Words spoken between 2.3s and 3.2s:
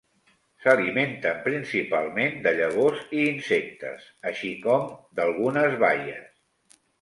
de llavors